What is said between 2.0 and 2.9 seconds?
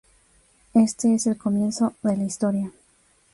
de la historia.